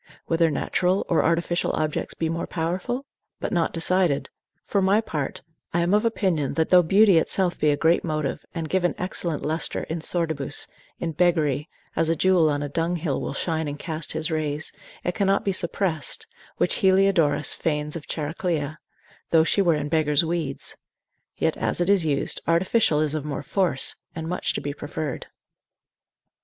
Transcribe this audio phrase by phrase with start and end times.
[0.25, 3.05] Whether natural or artificial objects be more powerful?
[3.39, 4.29] but not decided:
[4.63, 5.43] for my part
[5.75, 8.95] I am of opinion, that though beauty itself be a great motive, and give an
[8.97, 10.65] excellent lustre in sordibus,
[10.97, 14.71] in beggary, as a jewel on a dunghill will shine and cast his rays,
[15.03, 16.25] it cannot be suppressed,
[16.57, 18.77] which Heliodorus feigns of Chariclia,
[19.29, 20.75] though she were in beggar's weeds:
[21.37, 25.27] yet as it is used, artificial is of more force, and much to be preferred.